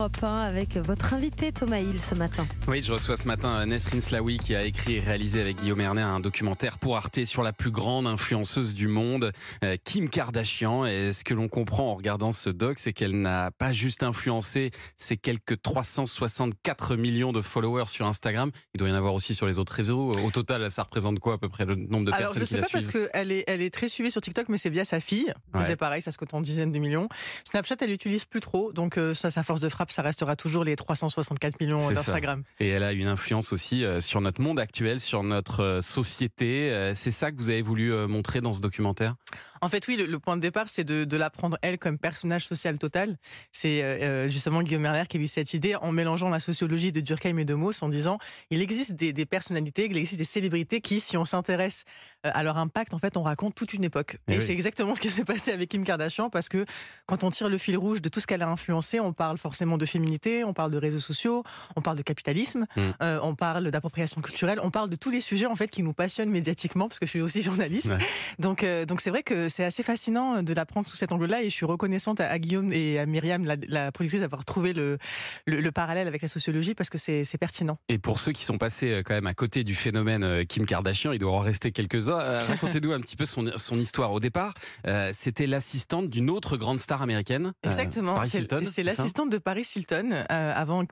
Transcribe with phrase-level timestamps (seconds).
[0.00, 2.46] Europe 1 avec votre invité Thomas Hill ce matin.
[2.68, 6.00] Oui, je reçois ce matin Nesrin Slawi qui a écrit et réalisé avec Guillaume Erner
[6.00, 9.30] un documentaire pour Arte sur la plus grande influenceuse du monde,
[9.62, 10.86] euh, Kim Kardashian.
[10.86, 14.70] Et ce que l'on comprend en regardant ce doc, c'est qu'elle n'a pas juste influencé
[14.96, 18.52] ses quelques 364 millions de followers sur Instagram.
[18.74, 20.12] Il doit y en avoir aussi sur les autres réseaux.
[20.12, 22.54] Au total, ça représente quoi à peu près le nombre de Alors, personnes je sais
[22.54, 23.10] qui la pas parce suivent?
[23.12, 25.30] qu'elle est, elle est très suivie sur TikTok, mais c'est via sa fille.
[25.52, 25.62] Ouais.
[25.62, 27.10] C'est pareil, ça se compte en dizaines de millions.
[27.44, 30.64] Snapchat, elle l'utilise plus trop, donc euh, ça, sa force de frappe, ça restera toujours
[30.64, 32.42] les 364 millions d'Instagram.
[32.58, 36.70] Et elle a une influence aussi euh, sur notre monde actuel, sur notre euh, société.
[36.70, 39.14] Euh, C'est ça que vous avez voulu montrer dans ce documentaire?
[39.62, 41.98] En fait, oui, le, le point de départ, c'est de, de la prendre elle comme
[41.98, 43.18] personnage social total.
[43.52, 47.00] C'est euh, justement Guillaume Merler qui a eu cette idée en mélangeant la sociologie de
[47.00, 48.18] Durkheim et de Mauss en disant
[48.50, 51.84] il existe des, des personnalités, il existe des célébrités qui, si on s'intéresse
[52.24, 54.18] à leur impact, en fait, on raconte toute une époque.
[54.28, 54.42] Eh Et, oui.
[54.42, 56.64] c'est exactement ce qui s'est passé avec Kim Kardashian parce que
[57.06, 59.78] quand on tire le fil rouge de tout ce qu'elle a influencé, on parle forcément
[59.78, 61.44] de féminité, on parle de réseaux sociaux,
[61.76, 62.80] on parle de capitalisme, Mm.
[63.02, 65.92] euh, on parle d'appropriation culturelle, on parle de tous les sujets en fait qui nous
[65.92, 67.90] passionnent médiatiquement parce que je suis aussi journaliste.
[67.90, 67.98] Ouais.
[68.38, 71.42] Donc, euh, donc c'est vrai que c'est assez fascinant de la prendre sous cet angle-là
[71.42, 74.72] et je suis reconnaissante à, à Guillaume et à Myriam, la, la productrice, d'avoir trouvé
[74.72, 74.98] le,
[75.46, 77.78] le, le parallèle avec la sociologie parce que c'est pertinent.
[77.88, 80.66] Et pour ceux qui sont passés euh, quand même à côté du phénomène euh, Kim
[80.66, 82.09] Kardashian, il doit en rester quelques-uns.
[82.18, 84.12] Euh, Racontez-nous un petit peu son, son histoire.
[84.12, 84.54] Au départ,
[84.86, 87.46] euh, c'était l'assistante d'une autre grande star américaine.
[87.46, 88.14] euh, Exactement.
[88.14, 88.60] Paris C'est- Hilton.
[88.64, 90.84] C'est ça l'assistante de Paris Hilton avant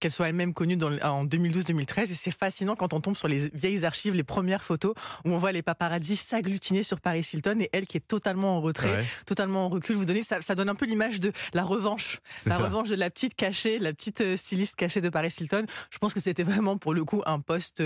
[0.00, 2.12] qu'elle soit elle-même connue dans en 2012-2013.
[2.12, 5.36] Et c'est fascinant quand on tombe sur les vieilles archives, les premières photos où on
[5.36, 9.04] voit les paparazzis s'agglutiner sur Paris Hilton et elle qui est totalement en retrait, Ouais,
[9.26, 9.96] totalement en recul.
[9.96, 12.64] Vous donnez ça, ça donne un peu l'image de la revanche, la ça.
[12.64, 15.66] revanche de la petite cachée, la petite styliste cachée de Paris Hilton.
[15.90, 17.82] Je pense que c'était vraiment pour le coup un poste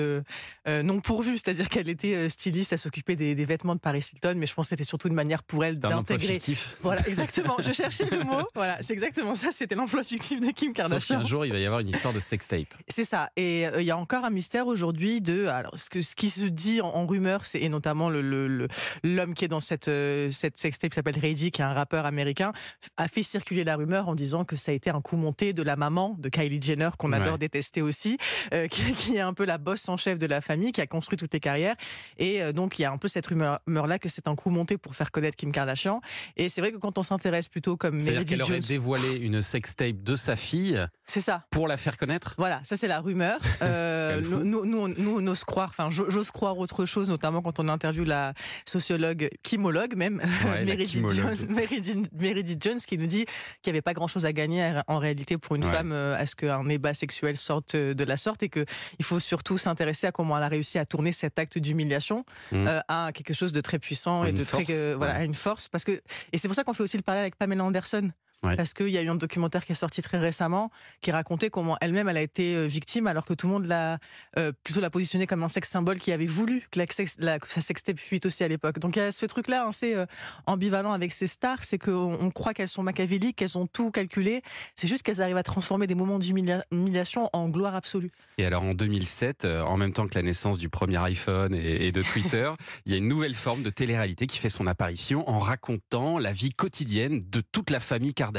[0.66, 4.54] non pourvu, c'est-à-dire qu'elle était styliste, s'occuper des, des vêtements de Paris Hilton, mais je
[4.54, 6.76] pense que c'était surtout une manière pour elle un d'intégrer fictif.
[6.80, 7.56] voilà, exactement.
[7.60, 8.42] Je cherchais le mot.
[8.54, 9.48] Voilà, c'est exactement ça.
[9.52, 11.20] C'était l'emploi fictif de Kim Sauf Kardashian.
[11.20, 12.66] qu'un jour, il va y avoir une histoire de sextape.
[12.88, 13.30] C'est ça.
[13.36, 15.46] Et euh, il y a encore un mystère aujourd'hui de.
[15.46, 18.68] Alors, ce, que, ce qui se dit en, en rumeur, c'est et notamment le-
[19.04, 22.52] l'homme qui est dans cette euh, cette sextape s'appelle Reddy, qui est un rappeur américain,
[22.96, 25.62] a fait circuler la rumeur en disant que ça a été un coup monté de
[25.62, 27.38] la maman de Kylie Jenner qu'on adore Ouais.
[27.38, 28.18] détester aussi,
[28.54, 30.86] euh, qui, qui est un peu la bosse en chef de la famille, qui a
[30.86, 31.76] construit toutes les carrières.
[32.18, 34.48] Et euh, donc il y a un peu cette rumeur là que c'est un coup
[34.50, 36.00] monté pour faire connaître Kim Kardashian.
[36.36, 39.16] Et c'est vrai que quand on s'intéresse plutôt comme C'est-à-dire Meredith qu'elle aurait Jones, dévoilé
[39.16, 41.44] une sextape de sa fille c'est ça.
[41.50, 42.36] pour la faire connaître?
[42.38, 43.38] Voilà, ça c'est la rumeur.
[43.62, 47.42] Euh, nous, nous, nous, nous, on ose croire, enfin, j'o- j'ose croire autre chose, notamment
[47.42, 48.32] quand on interviewe la
[48.66, 50.90] sociologue, kimologue même, Ouais, Meredith.
[51.10, 53.26] Jones, Meredith- Meredith Jones, qui nous dit
[53.62, 55.72] qu'il n'y avait pas grand-chose à gagner en réalité pour une Ouais.
[55.72, 58.64] femme euh, à ce qu'un ébat sexuel sorte euh, de la sorte et qu'il
[59.02, 62.24] faut surtout s'intéresser à comment elle a réussi à tourner cet acte d'humiliation
[62.60, 62.68] Mhm.
[62.68, 65.20] euh, à quelque chose de très puissant et de très euh, voilà ouais.
[65.20, 66.00] à une force parce que
[66.32, 68.10] et c'est pour ça qu'on fait aussi le parallèle avec Pamela Anderson
[68.42, 68.56] Ouais.
[68.56, 70.70] parce qu'il y a eu un documentaire qui est sorti très récemment
[71.02, 73.98] qui racontait comment elle-même elle a été euh, victime alors que tout le monde l'a
[74.38, 76.86] euh, plutôt la positionnée comme un sexe symbole qui avait voulu que, la
[77.18, 78.78] la- que sa sextape fuite aussi à l'époque.
[78.78, 80.06] Donc il y a ce truc-là assez euh,
[80.46, 84.40] ambivalent avec ces stars, c'est qu'on on croit qu'elles sont machiavéliques, qu'elles ont tout calculé.
[84.74, 88.10] C'est juste qu'elles arrivent à transformer des moments d'humiliation en gloire absolue.
[88.38, 91.86] Et alors en 2007, euh, en même temps que la naissance du premier iPhone et,
[91.88, 92.50] et de Twitter,
[92.86, 96.32] il y a une nouvelle forme de télé-réalité qui fait son apparition en racontant la
[96.32, 98.29] vie quotidienne de toute la famille Kardashian.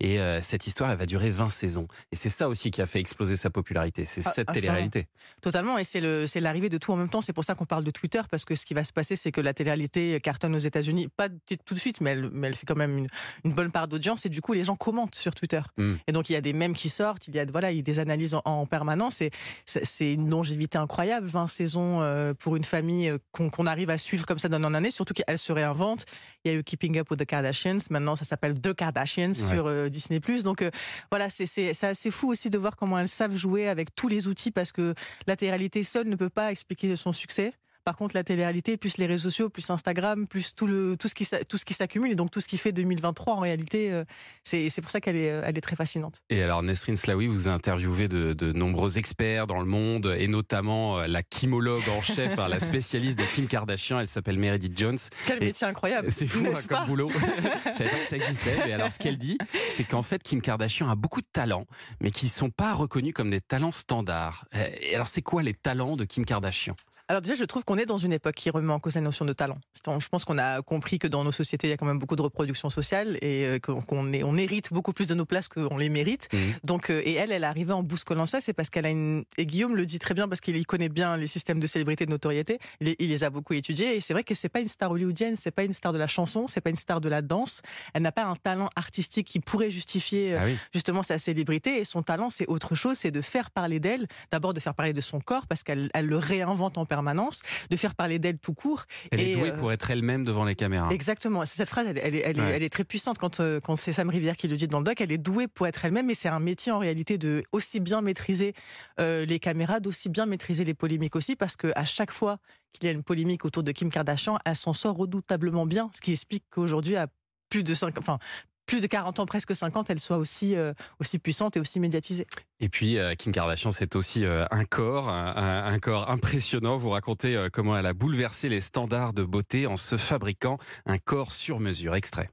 [0.00, 1.86] Et euh, cette histoire, elle va durer 20 saisons.
[2.10, 5.06] Et c'est ça aussi qui a fait exploser sa popularité, c'est Ah, cette ah, télé-réalité.
[5.40, 6.00] Totalement, et c'est
[6.40, 7.20] l'arrivée de tout en même temps.
[7.20, 9.32] C'est pour ça qu'on parle de Twitter parce que ce qui va se passer, c'est
[9.32, 11.28] que la télé-réalité cartonne aux États-Unis, pas
[11.64, 13.08] tout de suite, mais elle, mais elle fait quand même une,
[13.44, 15.60] une bonne part d'audience et du coup les gens commentent sur Twitter.
[15.76, 15.94] Mm.
[16.06, 17.80] Et donc il y a des mèmes qui sortent, il y a voilà, il y
[17.80, 19.30] a des analyses en, en permanence et
[19.64, 23.98] c'est- une longévité incroyable, 20 saisons euh, pour une famille euh, qu'on qu'on arrive à
[23.98, 26.04] suivre comme ça d'année en année, surtout qu'elle se réinvente.
[26.44, 29.02] Il y a eu Keeping Up with the Kardashians, maintenant ça s'appelle The Kardashians
[29.32, 30.20] sur euh, Disney+.
[30.44, 30.70] Donc euh,
[31.10, 34.50] voilà, c'est assez fou aussi de voir comment elles savent jouer avec tous les outils
[34.50, 34.94] parce que
[35.26, 37.52] la télé-réalité seule ne peut pas expliquer son succès.
[37.84, 41.14] Par contre, la télé-réalité, plus les réseaux sociaux, plus Instagram, plus tout, le, tout ce
[41.14, 44.04] qui tout ce qui s'accumule, et donc tout ce qui fait 2023, en réalité, euh,
[44.44, 46.22] c'est c'est pour ça qu'elle est, euh, elle est très fascinante.
[46.30, 50.28] Et alors Nesrin Slawi, vous a interviewé de, de nombreux experts dans le monde, et
[50.28, 54.98] notamment euh, la kimologue en chef, la spécialiste de Kim Kardashian, elle s'appelle Meredith Jones.
[55.26, 57.10] Quel métier incroyable C'est fou hein, comme boulot.
[57.66, 58.56] Je savais pas que ça existait.
[58.64, 59.38] Mais alors, ce qu'elle dit,
[59.70, 61.66] c'est qu'en fait, Kim Kardashian a beaucoup de talents,
[62.00, 64.46] mais qui ne sont pas reconnus comme des talents standards.
[64.80, 66.76] Et alors, c'est quoi les talents de Kim Kardashian?
[67.12, 69.26] Alors déjà, je trouve qu'on est dans une époque qui remet en cause la notion
[69.26, 69.58] de talent.
[69.86, 72.16] Je pense qu'on a compris que dans nos sociétés, il y a quand même beaucoup
[72.16, 75.90] de reproduction sociale et euh, qu'on on hérite beaucoup plus de nos places qu'on les
[75.90, 76.30] mérite.
[76.32, 76.38] Mmh.
[76.64, 79.26] Donc, euh, et elle, elle est arrivée en bousculant ça, c'est parce qu'elle a une...
[79.36, 82.10] Et Guillaume le dit très bien parce qu'il connaît bien les systèmes de célébrité, de
[82.10, 82.58] notoriété.
[82.80, 85.50] Il, les a beaucoup étudiés et c'est vrai que c'est pas une star hollywoodienne, c'est
[85.50, 87.60] pas une star de la chanson, c'est pas une star de la danse.
[87.92, 92.02] Elle n'a pas un talent artistique qui pourrait justifier ah justement sa célébrité et son
[92.02, 95.20] talent, c'est autre chose, c'est de faire parler d'elle, d'abord de faire parler de son
[95.20, 98.84] corps parce qu'elle le réinvente en permanence, de faire parler d'elle tout court.
[99.10, 100.90] Elle est douée euh, pour être elle-même devant les caméras.
[100.90, 101.44] Exactement.
[101.46, 104.68] Cette phrase, elle, est, très puissante quand, euh, quand c'est Sam Rivière qui le dit
[104.68, 105.00] dans le doc.
[105.00, 108.00] Elle est douée pour être elle-même, mais c'est un métier en réalité de aussi bien
[108.00, 108.54] maîtriser
[109.00, 112.38] euh, les caméras, d'aussi bien maîtriser les polémiques aussi, parce qu'à chaque fois
[112.72, 116.00] qu'il y a une polémique autour de Kim Kardashian, elle s'en sort redoutablement bien, ce
[116.00, 117.08] qui explique qu'aujourd'hui, à
[117.48, 118.18] plus de 5, enfin,
[118.66, 122.26] plus de 40 ans, presque 50, elle soit aussi, euh, aussi puissante et aussi médiatisée.
[122.60, 126.78] Et puis, euh, Kim Kardashian, c'est aussi euh, un corps, un, corps impressionnant.
[126.78, 131.32] Vous racontez comment elle a bouleversé les standards de beauté en se fabriquant un corps
[131.32, 131.94] sur mesure.
[131.94, 132.28] Extrait.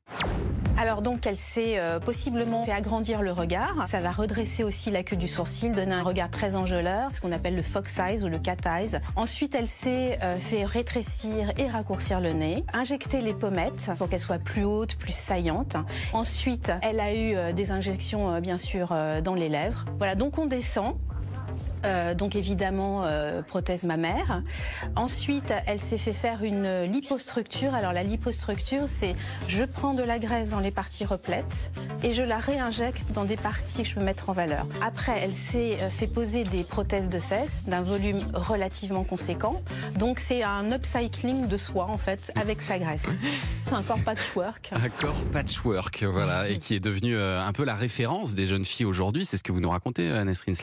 [0.79, 3.87] Alors donc elle s'est possiblement fait agrandir le regard.
[3.89, 7.31] Ça va redresser aussi la queue du sourcil, donner un regard très enjôleur, ce qu'on
[7.31, 8.99] appelle le fox eyes ou le cat eyes.
[9.15, 14.39] Ensuite elle s'est fait rétrécir et raccourcir le nez, injecter les pommettes pour qu'elles soient
[14.39, 15.75] plus hautes, plus saillantes.
[16.13, 19.85] Ensuite, elle a eu euh, des injections, euh, bien sûr, euh, dans les lèvres.
[19.97, 20.95] Voilà, donc on descend.
[21.85, 24.43] Euh, donc évidemment euh, prothèse mammaire.
[24.95, 27.73] Ensuite, elle s'est fait faire une lipostructure.
[27.73, 29.15] Alors la lipostructure, c'est
[29.47, 31.71] je prends de la graisse dans les parties replètes
[32.03, 34.65] et je la réinjecte dans des parties que je peux mettre en valeur.
[34.81, 39.61] Après, elle s'est euh, fait poser des prothèses de fesses d'un volume relativement conséquent.
[39.97, 43.07] Donc c'est un upcycling de soi en fait avec sa graisse.
[43.65, 44.71] C'est un corps patchwork.
[44.71, 48.85] Un corps patchwork, voilà, et qui est devenu un peu la référence des jeunes filles
[48.85, 49.25] aujourd'hui.
[49.25, 50.55] C'est ce que vous nous racontez, Nesrine.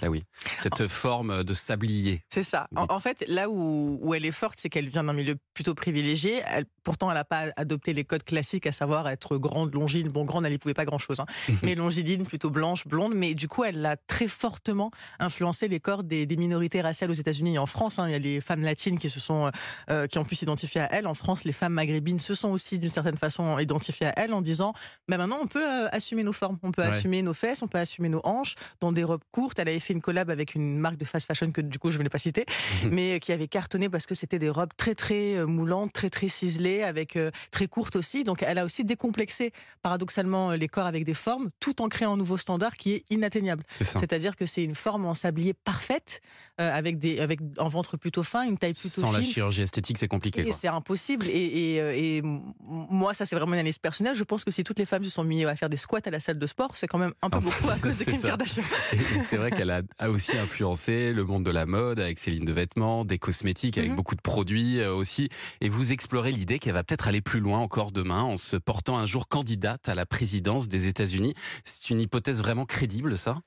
[0.57, 2.23] Cette forme de sablier.
[2.29, 2.69] C'est ça.
[2.75, 6.43] En, fait, là où, où elle est forte, c'est qu'elle vient d'un milieu plutôt privilégié.
[6.49, 10.09] Elle, pourtant, elle n'a pas adopté les codes classiques, à savoir être grande, longiligne.
[10.09, 11.27] Bon, grande, elle n'y pouvait pas grand-chose, hein.
[11.63, 13.15] mais longiligne, plutôt blanche, blonde.
[13.15, 17.55] Mais du coup, elle a très fortement influencé les corps des, minorités raciales aux États-Unis
[17.55, 18.01] et en France.
[18.01, 18.09] Hein.
[18.09, 19.51] Il y a les femmes latines qui se sont,
[19.91, 21.07] euh, qui ont pu s'identifier à elle.
[21.07, 24.43] En France, les femmes maghrébines se sont aussi, d'une certaine façon, identifiées à elle en
[24.43, 24.75] disant,
[25.09, 27.79] bah maintenant, on peut euh, assumer nos formes, on peut assumer nos fesses, on peut
[27.79, 29.59] assumer nos hanches dans des robes courtes.
[29.61, 31.99] Elle avait fait une collab avec une marque de fast fashion que du coup je
[31.99, 32.45] ne vais pas citer,
[32.85, 32.91] mhm.
[32.91, 36.29] mais qui avait cartonné parce que c'était des robes très très euh, moulantes, très très
[36.29, 38.25] ciselées, avec euh, très courtes aussi.
[38.25, 39.53] Donc elle a aussi décomplexé
[39.83, 43.65] paradoxalement les corps avec des formes, tout en créant un nouveau standard qui est inatteignable.
[43.75, 46.21] C'est-à-dire que c'est une forme en sablier parfaite,
[46.61, 49.99] euh, avec des avec un ventre plutôt fin, une taille plutôt Sans la chirurgie esthétique,
[49.99, 50.51] c'est compliqué.
[50.53, 51.27] C'est impossible.
[51.29, 52.23] Et, et,
[52.61, 54.15] moi, ça c'est vraiment une analyse personnelle.
[54.15, 56.11] Je pense que si toutes les femmes se sont mises à faire des squats à
[56.11, 58.63] la salle de sport, c'est quand même un peu beaucoup à cause de Kim Kardashian.
[59.25, 62.53] C'est vrai qu'elle a aussi influencé le monde de la mode, avec ses lignes de
[62.53, 63.97] vêtements, des cosmétiques, avec mhm.
[63.97, 65.29] beaucoup de produits euh, aussi.
[65.61, 68.99] Et vous explorez l'idée qu'elle va peut-être aller plus loin encore demain en se portant
[68.99, 71.35] un jour candidate à la présidence des États-Unis.
[71.65, 73.39] C'est une hypothèse vraiment crédible, ça?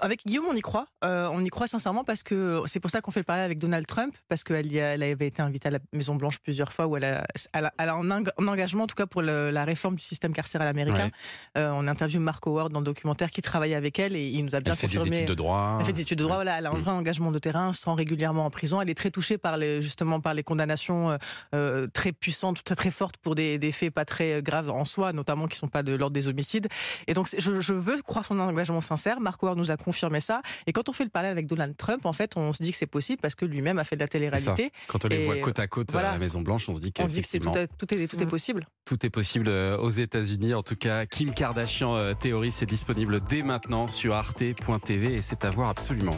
[0.00, 0.86] Avec Guillaume, on y croit.
[1.04, 3.58] Euh, on y croit sincèrement parce que c'est pour ça qu'on fait le parallèle avec
[3.58, 6.96] Donald Trump, parce qu'elle elle avait été invitée à la Maison Blanche plusieurs fois, où
[6.96, 8.10] elle a, elle a, un,
[8.46, 11.10] engagement, en tout cas pour la réforme du système carcéral américain.
[11.56, 14.54] Euh, on interviewe Mark Howard dans le documentaire qui travaillait avec elle et il nous
[14.54, 15.04] a bien elle confirmé.
[15.04, 15.76] Fait des études de droit.
[15.80, 16.36] Elle fait des études de droit.
[16.36, 18.80] Voilà, elle a un vrai engagement de terrain, sans régulièrement en prison.
[18.80, 21.18] Elle est très touchée par les, justement par les condamnations
[21.54, 25.12] euh, très puissantes, très très fortes pour des, des, faits pas très graves en soi,
[25.12, 26.68] notamment qui sont pas de l'ordre des homicides.
[27.06, 29.20] Et donc je, je veux croire son engagement sincère.
[29.20, 30.42] Mark Howard nous a confirmé ça.
[30.66, 32.76] Et quand on fait le parallèle avec Donald Trump, en fait, on se dit que
[32.76, 34.72] c'est possible parce que lui-même a fait de la télé-réalité.
[34.86, 37.02] Quand on les voit côte à côte à la Maison Blanche, on se dit que,
[37.02, 38.28] tout, est, tout, est, mm.
[38.28, 38.66] possible.
[38.84, 40.54] Tout est possible euh, aux États-Unis.
[40.54, 45.44] En tout cas, Kim Kardashian euh, Théorie, c'est disponible dès maintenant sur arte.tv et c'est
[45.44, 46.16] à voir absolument.